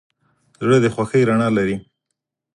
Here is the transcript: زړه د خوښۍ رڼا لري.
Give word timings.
زړه 0.63 0.77
د 0.81 0.85
خوښۍ 0.95 1.21
رڼا 1.29 1.47
لري. 1.57 1.75